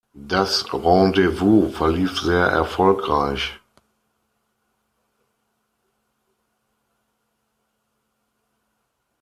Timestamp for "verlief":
1.77-2.19